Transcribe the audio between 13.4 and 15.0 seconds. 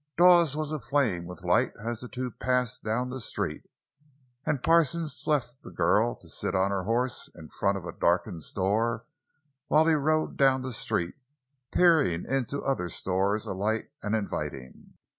alight and inviting.